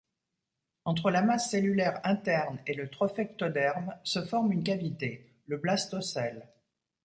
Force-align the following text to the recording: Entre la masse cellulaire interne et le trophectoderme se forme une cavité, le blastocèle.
Entre 0.83 1.11
la 1.11 1.21
masse 1.21 1.51
cellulaire 1.51 2.01
interne 2.03 2.57
et 2.65 2.73
le 2.73 2.89
trophectoderme 2.89 3.93
se 4.03 4.25
forme 4.25 4.51
une 4.51 4.63
cavité, 4.63 5.31
le 5.45 5.57
blastocèle. 5.57 6.47